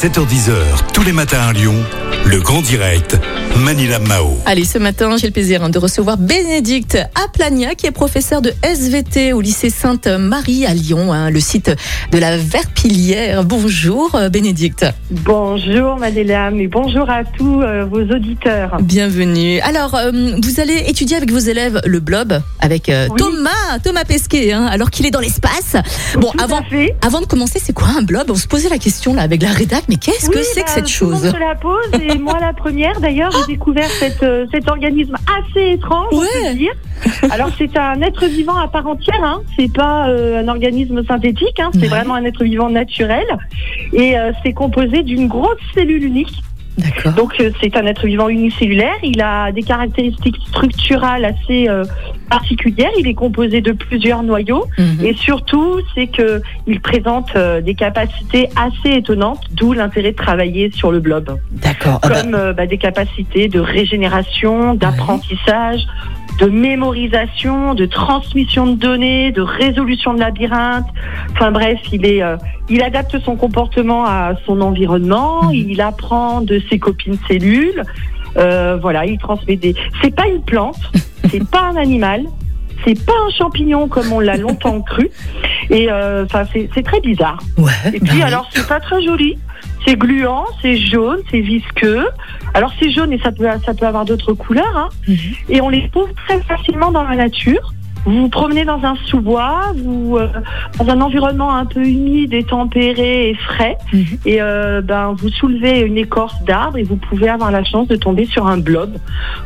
7h10h, 0.00 0.92
tous 0.94 1.02
les 1.02 1.10
matins 1.12 1.40
à 1.48 1.52
Lyon, 1.52 1.74
le 2.24 2.38
grand 2.38 2.62
direct, 2.62 3.18
Manila 3.58 3.98
Mao. 3.98 4.36
Allez, 4.46 4.64
ce 4.64 4.78
matin, 4.78 5.16
j'ai 5.16 5.26
le 5.26 5.32
plaisir 5.32 5.64
hein, 5.64 5.70
de 5.70 5.78
recevoir 5.78 6.16
Bénédicte 6.18 6.96
Aplania, 7.24 7.74
qui 7.74 7.86
est 7.86 7.90
professeur 7.90 8.40
de 8.40 8.52
SVT 8.62 9.32
au 9.32 9.40
lycée 9.40 9.70
Sainte-Marie 9.70 10.66
à 10.66 10.74
Lyon, 10.74 11.12
hein, 11.12 11.30
le 11.30 11.40
site 11.40 11.72
de 12.12 12.18
la 12.18 12.36
Verpillière. 12.36 13.42
Bonjour, 13.42 14.14
euh, 14.14 14.28
Bénédicte. 14.28 14.86
Bonjour 15.10 15.96
Madeleine 15.96 16.60
et 16.60 16.68
bonjour 16.68 17.10
à 17.10 17.24
tous 17.24 17.62
euh, 17.62 17.84
vos 17.84 18.02
auditeurs. 18.02 18.76
Bienvenue. 18.80 19.58
Alors, 19.62 19.96
euh, 19.96 20.12
vous 20.40 20.60
allez 20.60 20.84
étudier 20.86 21.16
avec 21.16 21.32
vos 21.32 21.38
élèves 21.38 21.80
le 21.84 21.98
blob 21.98 22.40
avec 22.60 22.88
euh, 22.88 23.08
Oui. 23.10 23.16
Thomas, 23.18 23.78
Thomas 23.82 24.04
Pesquet, 24.04 24.52
hein, 24.52 24.66
alors 24.70 24.90
qu'il 24.90 25.06
est 25.06 25.10
dans 25.10 25.18
l'espace. 25.18 25.74
Bon, 26.14 26.30
Tout 26.30 26.38
à 26.38 26.44
avant, 26.44 26.62
fait. 26.70 26.94
avant 27.04 27.20
de 27.20 27.26
commencer, 27.26 27.58
c'est 27.60 27.72
quoi 27.72 27.88
un 27.98 28.02
blob? 28.02 28.30
On 28.30 28.36
se 28.36 28.46
posait 28.46 28.68
la 28.68 28.78
question 28.78 29.12
là 29.14 29.22
avec 29.22 29.42
la 29.42 29.50
rédac, 29.50 29.87
mais 29.88 29.96
qu'est-ce 29.96 30.28
que 30.30 30.42
c'est 30.42 30.60
que 30.62 30.66
bah, 30.66 30.72
cette 30.74 30.86
tout 30.98 31.04
le 31.06 31.10
monde 31.12 31.22
chose 31.22 31.32
se 31.32 31.38
la 31.38 31.54
pose 31.54 31.90
et 32.02 32.18
moi 32.18 32.38
la 32.40 32.52
première 32.52 33.00
d'ailleurs 33.00 33.30
j'ai 33.32 33.52
découvert 33.54 33.88
cette, 33.90 34.22
euh, 34.22 34.46
cet 34.52 34.68
organisme 34.68 35.16
assez 35.38 35.70
étrange 35.72 36.08
on 36.12 36.18
Ouais. 36.18 36.26
peut 36.50 36.54
dire. 36.54 36.72
Alors 37.30 37.48
c'est 37.56 37.76
un 37.76 38.00
être 38.02 38.26
vivant 38.26 38.56
à 38.56 38.68
part 38.68 38.86
entière, 38.86 39.22
hein. 39.22 39.42
c'est 39.58 39.72
pas 39.72 40.08
euh, 40.08 40.42
un 40.42 40.48
organisme 40.48 41.04
synthétique, 41.06 41.58
hein. 41.60 41.70
c'est 41.74 41.82
Ouais. 41.82 41.88
vraiment 41.88 42.14
un 42.14 42.24
être 42.24 42.42
vivant 42.44 42.68
naturel 42.70 43.24
et 43.92 44.18
euh, 44.18 44.32
c'est 44.42 44.52
composé 44.52 45.02
d'une 45.02 45.28
grosse 45.28 45.58
cellule 45.74 46.04
unique. 46.04 46.42
D'accord. 46.76 47.12
Donc 47.14 47.32
euh, 47.40 47.50
c'est 47.60 47.76
un 47.76 47.86
être 47.86 48.06
vivant 48.06 48.28
unicellulaire, 48.28 48.94
il 49.02 49.20
a 49.20 49.50
des 49.50 49.62
caractéristiques 49.64 50.36
structurales 50.48 51.24
assez 51.24 51.68
euh, 51.68 51.84
particulières, 52.28 52.90
il 52.98 53.06
est 53.06 53.14
composé 53.14 53.60
de 53.60 53.72
plusieurs 53.72 54.22
noyaux. 54.22 54.64
Mhm. 54.78 55.04
Et 55.04 55.14
surtout, 55.14 55.80
c'est 55.94 56.06
que 56.06 56.40
il 56.66 56.80
présente 56.80 57.30
euh, 57.36 57.60
des 57.60 57.74
capacités 57.74 58.48
assez 58.56 58.96
étonnantes, 58.96 59.40
d'où 59.52 59.72
l'intérêt 59.72 60.12
de 60.12 60.16
travailler 60.16 60.70
sur 60.72 60.90
le 60.92 61.00
blob, 61.00 61.38
D'accord. 61.52 61.98
Ah 62.02 62.08
bah, 62.08 62.22
comme 62.22 62.34
euh, 62.34 62.52
bah, 62.52 62.66
des 62.66 62.78
capacités 62.78 63.48
de 63.48 63.60
régénération, 63.60 64.74
d'apprentissage, 64.74 65.80
de 66.40 66.46
mémorisation, 66.46 67.74
de 67.74 67.86
transmission 67.86 68.66
de 68.66 68.74
données, 68.76 69.32
de 69.32 69.40
résolution 69.42 70.14
de 70.14 70.20
labyrinthes. 70.20 70.86
Enfin 71.32 71.50
bref, 71.50 71.80
il 71.92 72.06
est, 72.06 72.22
euh, 72.22 72.36
il 72.68 72.82
adapte 72.82 73.18
son 73.24 73.34
comportement 73.36 74.04
à 74.04 74.34
son 74.46 74.60
environnement, 74.60 75.44
Mhm. 75.44 75.54
il 75.54 75.80
apprend 75.80 76.40
de 76.40 76.62
ses 76.70 76.78
copines 76.78 77.18
cellules. 77.26 77.82
Euh, 78.36 78.78
voilà, 78.80 79.04
il 79.06 79.18
transmet 79.18 79.56
des. 79.56 79.74
C'est 80.02 80.14
pas 80.14 80.28
une 80.28 80.42
plante, 80.42 80.78
c'est 81.30 81.48
pas 81.50 81.62
un 81.62 81.76
animal, 81.76 82.24
c'est 82.84 83.04
pas 83.04 83.12
un 83.26 83.30
champignon 83.30 83.88
comme 83.88 84.12
on 84.12 84.20
l'a 84.20 84.36
longtemps 84.46 84.80
cru. 84.82 85.10
Et 85.70 85.90
euh, 85.90 86.24
enfin, 86.24 86.44
c'est 86.52 86.68
c'est 86.74 86.82
très 86.82 87.00
bizarre. 87.00 87.38
ouais. 87.56 87.72
Et 87.94 87.98
bah 88.00 88.06
puis 88.08 88.16
oui. 88.18 88.22
alors, 88.22 88.48
c'est 88.52 88.66
pas 88.66 88.80
très 88.80 89.02
joli. 89.02 89.38
C'est 89.86 89.96
gluant, 89.96 90.44
c'est 90.60 90.76
jaune, 90.76 91.20
c'est 91.30 91.40
visqueux. 91.40 92.06
Alors 92.52 92.72
c'est 92.80 92.90
jaune 92.90 93.12
et 93.12 93.18
ça 93.20 93.30
peut 93.32 93.46
ça 93.64 93.74
peut 93.74 93.86
avoir 93.86 94.04
d'autres 94.04 94.32
couleurs. 94.32 94.76
Hein. 94.76 94.88
Mhm. 95.06 95.16
Et 95.48 95.60
on 95.60 95.68
les 95.68 95.88
trouve 95.90 96.08
très 96.26 96.40
facilement 96.42 96.90
dans 96.90 97.04
la 97.04 97.16
nature. 97.16 97.72
Vous 98.04 98.22
vous 98.22 98.28
promenez 98.28 98.64
dans 98.64 98.82
un 98.84 98.94
sous-bois, 99.06 99.72
vous 99.76 100.16
euh, 100.16 100.28
dans 100.78 100.88
un 100.88 101.00
environnement 101.00 101.54
un 101.54 101.66
peu 101.66 101.84
humide 101.84 102.32
et 102.32 102.42
tempéré 102.44 103.30
et 103.30 103.34
frais, 103.34 103.76
Mhm. 103.92 104.04
et 104.24 104.40
euh, 104.40 104.80
ben 104.82 105.14
vous 105.18 105.28
soulevez 105.28 105.80
une 105.80 105.98
écorce 105.98 106.42
d'arbre 106.44 106.78
et 106.78 106.84
vous 106.84 106.96
pouvez 106.96 107.28
avoir 107.28 107.50
la 107.50 107.64
chance 107.64 107.86
de 107.88 107.96
tomber 107.96 108.24
sur 108.26 108.46
un 108.46 108.56
blob 108.58 108.96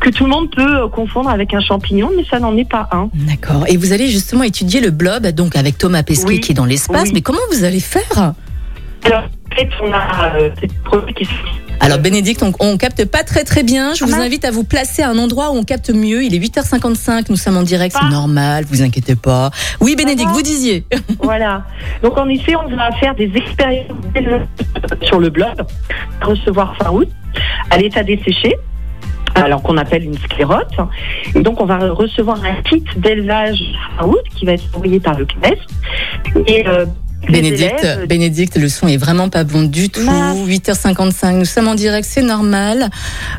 que 0.00 0.10
tout 0.10 0.24
le 0.24 0.30
monde 0.30 0.50
peut 0.50 0.84
euh, 0.84 0.88
confondre 0.88 1.28
avec 1.30 1.54
un 1.54 1.60
champignon, 1.60 2.10
mais 2.16 2.24
ça 2.24 2.40
n'en 2.40 2.56
est 2.56 2.68
pas 2.68 2.88
un. 2.92 3.10
D'accord. 3.14 3.64
Et 3.68 3.76
vous 3.76 3.92
allez 3.92 4.08
justement 4.08 4.42
étudier 4.42 4.80
le 4.80 4.90
blob, 4.90 5.26
donc 5.28 5.54
avec 5.54 5.78
Thomas 5.78 6.02
Pesquet 6.02 6.28
Oui. 6.28 6.40
qui 6.40 6.52
est 6.52 6.54
dans 6.56 6.64
l'espace. 6.64 7.04
Oui. 7.04 7.10
Mais 7.14 7.20
comment 7.20 7.38
vous 7.52 7.64
allez 7.64 7.80
faire? 7.80 8.32
Alors, 9.04 9.22
en 9.52 9.54
fait, 9.54 9.68
on 9.82 9.92
a 9.92 10.00
ces 10.60 10.66
produits 10.84 11.14
qui 11.14 11.24
sont 11.24 11.32
Alors 11.80 11.98
Bénédicte, 12.00 12.42
on, 12.42 12.52
on 12.60 12.76
capte 12.76 13.04
pas 13.04 13.22
très 13.22 13.44
très 13.44 13.62
bien. 13.62 13.94
Je 13.94 14.02
Ah 14.02 14.06
vous 14.06 14.12
mince. 14.12 14.20
invite 14.26 14.44
à 14.44 14.50
vous 14.50 14.64
placer 14.64 15.02
à 15.02 15.10
un 15.10 15.18
endroit 15.18 15.50
où 15.52 15.56
on 15.56 15.62
capte 15.64 15.90
mieux. 15.90 16.22
Il 16.24 16.34
est 16.34 16.38
8h55, 16.38 17.26
nous 17.30 17.36
sommes 17.36 17.56
en 17.56 17.62
direct, 17.62 17.94
c'est 17.98 18.04
Ah. 18.06 18.10
normal, 18.10 18.64
vous 18.68 18.82
inquiétez 18.82 19.14
pas. 19.14 19.50
Oui 19.80 19.94
Bénédicte, 19.96 20.28
va 20.28 20.34
vous 20.34 20.42
disiez. 20.42 20.84
Voilà. 21.22 21.64
Donc 22.02 22.18
en 22.18 22.28
effet, 22.28 22.54
on 22.56 22.68
va 22.74 22.90
faire 22.92 23.14
des 23.14 23.30
expériences 23.34 23.86
sur 25.02 25.20
le 25.20 25.30
blob, 25.30 25.62
recevoir 26.20 26.76
fin 26.76 26.90
août, 26.90 27.08
à 27.70 27.78
l'état 27.78 28.02
desséché. 28.02 28.54
Alors 29.34 29.62
qu'on 29.62 29.76
appelle 29.76 30.02
une 30.04 30.18
sclérote. 30.18 30.72
Et 31.34 31.40
donc 31.42 31.60
on 31.60 31.64
va 31.66 31.78
recevoir 31.78 32.42
un 32.44 32.60
kit 32.62 32.82
d'élevage 32.96 33.60
août 34.04 34.18
qui 34.34 34.46
va 34.46 34.52
être 34.52 34.64
envoyé 34.74 34.98
par 34.98 35.16
le 35.16 35.26
CNES. 35.26 36.44
Et 36.48 36.66
euh, 36.66 36.86
Bénédicte, 37.26 37.82
élèves- 37.84 38.06
Bénédicte, 38.06 38.56
le 38.56 38.68
son 38.68 38.86
est 38.88 38.96
vraiment 38.96 39.28
pas 39.28 39.44
bon 39.44 39.62
du 39.62 39.88
tout. 39.90 40.02
Mince. 40.04 40.38
8h55, 40.46 41.32
nous 41.38 41.44
sommes 41.44 41.68
en 41.68 41.74
direct, 41.74 42.06
c'est 42.08 42.22
normal. 42.22 42.88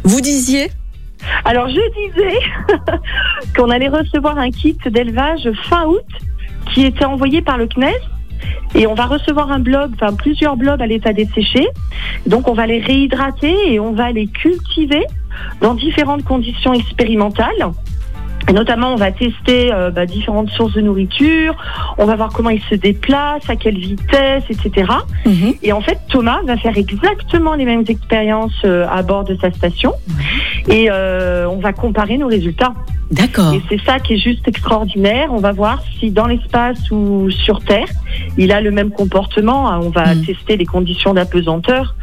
Vous 0.03 0.22
disiez 0.22 0.69
Alors 1.45 1.67
je 1.69 1.73
disais 1.73 2.39
qu'on 3.56 3.69
allait 3.69 3.88
recevoir 3.89 4.38
un 4.38 4.51
kit 4.51 4.78
d'élevage 4.89 5.50
fin 5.69 5.85
août 5.85 6.03
qui 6.73 6.85
était 6.85 7.06
envoyé 7.06 7.41
par 7.41 7.57
le 7.57 7.68
CNES 7.68 7.94
et 8.75 8.85
on 8.88 8.94
va 8.94 9.06
recevoir 9.06 9.51
un 9.51 9.59
blob, 9.59 9.94
enfin 9.95 10.13
plusieurs 10.13 10.56
blobs 10.56 10.81
à 10.81 10.88
l'état 10.88 11.12
desséché. 11.13 11.68
Donc 12.28 12.47
on 12.47 12.53
va 12.53 12.68
les 12.68 12.79
réhydrater 12.79 13.56
et 13.73 13.79
on 13.79 13.94
va 13.94 14.12
les 14.12 14.28
cultiver 14.28 15.03
dans 15.62 15.73
différentes 15.73 16.23
conditions 16.23 16.73
expérimentales. 16.73 17.72
Et 18.49 18.53
notamment, 18.53 18.93
on 18.93 18.95
va 18.95 19.11
tester 19.11 19.71
euh, 19.71 19.91
bah, 19.91 20.07
différentes 20.07 20.49
sources 20.49 20.73
de 20.73 20.81
nourriture, 20.81 21.55
on 21.99 22.05
va 22.05 22.15
voir 22.15 22.29
comment 22.33 22.49
ils 22.49 22.63
se 22.63 22.73
déplacent, 22.73 23.47
à 23.47 23.55
quelle 23.55 23.77
vitesse, 23.77 24.43
etc. 24.49 24.91
Mhm. 25.25 25.53
Et 25.61 25.71
en 25.71 25.81
fait, 25.81 25.99
Thomas 26.09 26.41
va 26.43 26.57
faire 26.57 26.75
exactement 26.75 27.53
les 27.53 27.65
mêmes 27.65 27.83
expériences 27.88 28.59
euh, 28.65 28.88
à 28.89 29.03
bord 29.03 29.23
de 29.23 29.35
sa 29.35 29.51
station. 29.51 29.93
Et 30.67 30.88
euh, 30.89 31.47
on 31.47 31.57
va 31.57 31.73
comparer 31.73 32.17
nos 32.17 32.27
résultats. 32.27 32.73
D'accord. 33.11 33.53
Et 33.53 33.61
c'est 33.69 33.81
ça 33.85 33.99
qui 33.99 34.13
est 34.13 34.17
juste 34.17 34.47
extraordinaire. 34.47 35.29
On 35.31 35.39
va 35.39 35.51
voir 35.51 35.81
si 35.99 36.11
dans 36.11 36.27
l'espace 36.27 36.91
ou 36.91 37.29
sur 37.31 37.59
Terre, 37.61 37.87
il 38.37 38.51
a 38.51 38.61
le 38.61 38.71
même 38.71 38.91
comportement. 38.91 39.65
On 39.81 39.89
va 39.89 40.13
Mm. 40.15 40.25
tester 40.25 40.57
les 40.57 40.65
conditions 40.65 41.13
d'apesanteur 41.13 41.95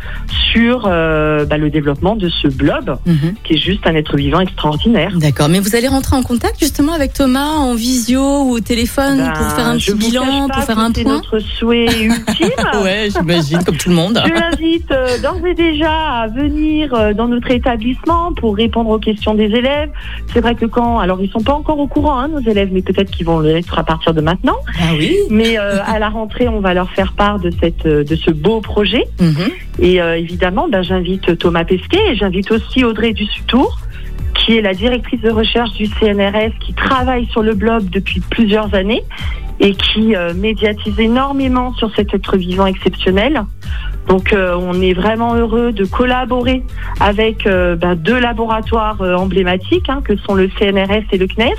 sur 0.52 0.84
euh, 0.86 1.44
bah, 1.44 1.58
le 1.58 1.70
développement 1.70 2.16
de 2.16 2.28
ce 2.28 2.48
blob, 2.48 2.98
Mhm. 3.06 3.34
qui 3.44 3.54
est 3.54 3.58
juste 3.58 3.86
un 3.86 3.94
être 3.94 4.16
vivant 4.16 4.40
extraordinaire. 4.40 5.12
D'accord, 5.16 5.48
mais 5.48 5.60
vous 5.60 5.76
allez 5.76 5.88
rentrer 5.88 6.16
en 6.16 6.22
contact 6.22 6.58
justement 6.60 6.92
avec 6.92 7.12
Thomas 7.12 7.50
en 7.50 7.74
visio 7.74 8.42
ou 8.44 8.50
au 8.52 8.60
téléphone 8.60 9.18
Ben, 9.18 9.32
pour 9.32 9.46
faire 9.52 9.66
un 9.66 9.76
petit 9.76 9.94
bilan, 9.94 10.48
pour 10.48 10.62
faire 10.64 10.78
un 10.78 10.90
c'est 10.94 11.02
point 11.04 11.12
notre 11.14 11.38
souhait 11.38 11.86
ultime. 11.86 12.48
Ouais, 12.82 13.08
j'imagine, 13.16 13.62
comme 13.64 13.76
tout 13.76 13.88
le 13.88 13.94
monde. 13.94 14.20
Je 14.26 14.32
l'invite 14.32 14.90
euh, 14.90 15.18
d'ores 15.22 15.44
et 15.46 15.54
déjà 15.54 15.92
à 16.22 16.26
venir 16.28 16.92
euh, 16.94 17.12
dans 17.14 17.28
notre 17.28 17.50
établissement 17.50 18.32
pour 18.34 18.56
répondre 18.56 18.90
aux 18.90 18.98
questions 18.98 19.34
des 19.34 19.44
élèves. 19.46 19.90
C'est 20.32 20.40
vrai 20.40 20.54
que 20.54 20.66
quand, 20.66 20.95
alors 20.98 21.20
ils 21.20 21.30
sont 21.30 21.40
pas 21.40 21.54
encore 21.54 21.78
au 21.78 21.86
courant, 21.86 22.18
hein, 22.18 22.28
nos 22.28 22.40
élèves, 22.40 22.70
mais 22.72 22.82
peut-être 22.82 23.10
qu'ils 23.10 23.26
vont 23.26 23.40
l'être 23.40 23.78
à 23.78 23.84
partir 23.84 24.14
de 24.14 24.20
maintenant. 24.20 24.56
Ah 24.80 24.92
oui 24.96 25.16
Mais 25.30 25.58
euh, 25.58 25.78
à 25.84 25.98
la 25.98 26.08
rentrée, 26.08 26.48
on 26.48 26.60
va 26.60 26.74
leur 26.74 26.90
faire 26.90 27.12
part 27.12 27.38
de 27.38 27.50
cette, 27.60 27.86
euh, 27.86 28.04
de 28.04 28.16
ce 28.16 28.30
beau 28.30 28.60
projet. 28.60 29.04
Mhm. 29.20 29.50
Et 29.78 30.00
euh, 30.00 30.18
évidemment, 30.18 30.68
ben, 30.68 30.82
j'invite 30.82 31.38
Thomas 31.38 31.64
Pesquet 31.64 32.00
et 32.10 32.16
j'invite 32.16 32.50
aussi 32.50 32.84
Audrey 32.84 33.12
Dussutour, 33.12 33.78
qui 34.46 34.56
est 34.56 34.62
la 34.62 34.74
directrice 34.74 35.20
de 35.20 35.30
recherche 35.30 35.72
du 35.72 35.86
CNRS, 35.86 36.52
qui 36.60 36.72
travaille 36.72 37.26
sur 37.26 37.42
le 37.42 37.54
blob 37.54 37.90
depuis 37.90 38.20
plusieurs 38.20 38.72
années 38.74 39.02
et 39.58 39.74
qui 39.74 40.14
euh, 40.14 40.34
médiatise 40.34 41.00
énormément 41.00 41.74
sur 41.74 41.92
cet 41.96 42.14
être 42.14 42.36
vivant 42.36 42.66
exceptionnel. 42.66 43.42
Donc 44.06 44.32
euh, 44.32 44.54
on 44.56 44.80
est 44.80 44.92
vraiment 44.92 45.34
heureux 45.34 45.72
de 45.72 45.84
collaborer 45.84 46.62
avec 47.00 47.46
euh, 47.46 47.74
ben, 47.74 47.96
deux 47.96 48.20
laboratoires 48.20 49.00
emblématiques, 49.00 49.88
hein, 49.88 50.00
que 50.04 50.16
sont 50.18 50.34
le 50.34 50.48
CNRS 50.48 51.06
et 51.10 51.18
le 51.18 51.26
CNES, 51.26 51.56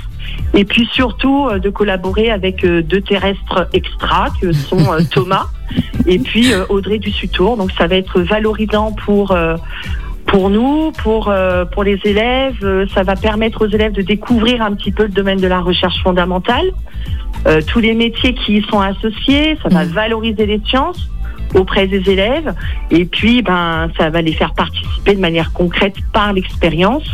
et 0.54 0.64
puis 0.64 0.88
surtout 0.90 1.50
de 1.50 1.68
collaborer 1.68 2.30
avec 2.30 2.64
deux 2.64 3.02
terrestres 3.02 3.68
extra, 3.74 4.28
que 4.40 4.52
sont 4.52 4.96
Thomas 5.10 5.48
et 6.06 6.18
puis 6.18 6.54
Audrey 6.70 6.98
Dussutour. 6.98 7.58
Donc 7.58 7.70
ça 7.72 7.86
va 7.86 7.96
être 7.96 8.20
valorisant 8.22 8.92
pour 8.92 9.36
pour 10.28 10.48
nous, 10.50 10.92
pour 10.92 11.28
euh, 11.28 11.64
pour 11.64 11.82
les 11.84 11.98
élèves. 12.04 12.56
Euh, 12.62 12.86
ça 12.94 13.02
va 13.02 13.16
permettre 13.16 13.66
aux 13.66 13.68
élèves 13.68 13.92
de 13.92 14.02
découvrir 14.02 14.62
un 14.62 14.72
petit 14.74 14.92
peu 14.92 15.02
le 15.04 15.08
domaine 15.10 15.40
de 15.40 15.46
la 15.48 15.60
recherche 15.60 16.00
fondamentale, 16.02 16.66
euh, 17.46 17.60
tous 17.66 17.80
les 17.80 17.94
métiers 17.94 18.34
qui 18.34 18.58
y 18.58 18.62
sont 18.70 18.80
associés. 18.80 19.58
Ça 19.62 19.68
va 19.68 19.84
Mhm. 19.84 19.92
valoriser 19.92 20.46
les 20.46 20.60
sciences 20.66 21.08
auprès 21.54 21.86
des 21.86 22.10
élèves 22.10 22.54
et 22.90 23.06
puis 23.06 23.40
ben 23.40 23.90
ça 23.96 24.10
va 24.10 24.20
les 24.20 24.34
faire 24.34 24.52
participer 24.52 25.14
de 25.14 25.20
manière 25.20 25.50
concrète 25.54 25.94
par 26.12 26.34
l'expérience 26.34 27.10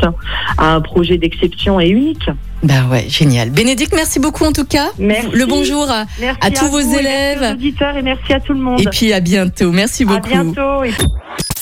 à 0.57 0.73
un 0.75 0.81
projet 0.81 1.17
d'exception 1.17 1.79
et 1.79 1.87
unique. 1.87 2.29
Bah 2.61 2.83
ouais, 2.91 3.05
génial. 3.07 3.49
Bénédicte, 3.51 3.93
merci 3.95 4.19
beaucoup 4.19 4.43
en 4.43 4.51
tout 4.51 4.65
cas. 4.65 4.87
Merci. 4.99 5.27
Le 5.31 5.45
bonjour 5.45 5.89
à, 5.89 6.03
Merci 6.19 6.39
à 6.41 6.51
tous 6.51 6.65
vos 6.69 6.81
vous 6.81 6.95
et 6.95 6.99
élèves. 6.99 7.37
merci 7.39 7.53
aux 7.53 7.55
auditeurs 7.55 7.95
et 7.97 8.01
merci 8.01 8.33
à 8.33 8.39
tout 8.41 8.53
le 8.53 8.59
monde. 8.59 8.81
Et 8.81 8.87
puis 8.91 9.13
à 9.13 9.21
bientôt. 9.21 9.71
Merci 9.71 10.03
à 10.03 10.05
beaucoup. 10.07 10.27
bientôt. 10.27 10.83
Et... 10.83 10.91